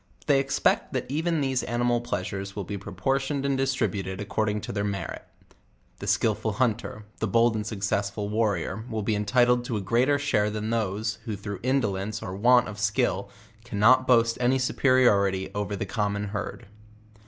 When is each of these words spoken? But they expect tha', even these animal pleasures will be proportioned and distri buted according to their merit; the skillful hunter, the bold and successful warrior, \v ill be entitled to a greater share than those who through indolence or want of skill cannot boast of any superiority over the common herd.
But 0.21 0.27
they 0.33 0.39
expect 0.39 0.93
tha', 0.93 1.05
even 1.13 1.41
these 1.41 1.61
animal 1.61 2.01
pleasures 2.01 2.55
will 2.55 2.63
be 2.63 2.75
proportioned 2.75 3.45
and 3.45 3.55
distri 3.59 3.87
buted 3.87 4.19
according 4.19 4.61
to 4.61 4.71
their 4.71 4.83
merit; 4.83 5.23
the 5.99 6.07
skillful 6.07 6.53
hunter, 6.53 7.05
the 7.19 7.27
bold 7.27 7.53
and 7.53 7.67
successful 7.67 8.27
warrior, 8.27 8.77
\v 8.77 8.95
ill 8.95 9.01
be 9.03 9.15
entitled 9.15 9.63
to 9.65 9.77
a 9.77 9.81
greater 9.81 10.17
share 10.17 10.49
than 10.49 10.71
those 10.71 11.19
who 11.25 11.35
through 11.35 11.59
indolence 11.61 12.23
or 12.23 12.35
want 12.35 12.67
of 12.67 12.79
skill 12.79 13.29
cannot 13.63 14.07
boast 14.07 14.37
of 14.37 14.41
any 14.41 14.57
superiority 14.57 15.51
over 15.53 15.75
the 15.75 15.85
common 15.85 16.29
herd. 16.29 16.65